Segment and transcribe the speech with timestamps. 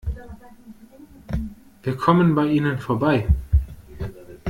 [1.83, 3.27] Wir kommen bei ihnen vorbei.